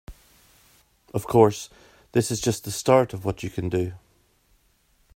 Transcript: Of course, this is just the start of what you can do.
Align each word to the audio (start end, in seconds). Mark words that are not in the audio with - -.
Of 1.13 1.27
course, 1.27 1.69
this 2.13 2.31
is 2.31 2.41
just 2.41 2.63
the 2.63 2.71
start 2.71 3.13
of 3.13 3.23
what 3.23 3.43
you 3.43 3.51
can 3.51 3.69
do. 3.69 3.93